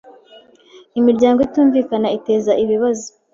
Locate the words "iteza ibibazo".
2.17-3.07